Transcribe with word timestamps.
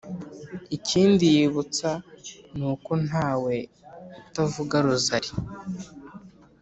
ikindi 0.77 1.23
yibutsa 1.35 1.89
ni 2.57 2.65
uko 2.73 2.91
ntawe 3.05 3.55
utavuga 4.21 4.75
rozali 4.85 5.31